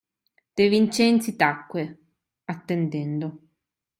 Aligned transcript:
De 0.55 0.65
Vincenzi 0.73 1.31
tacque, 1.41 1.83
attendendo. 2.53 3.27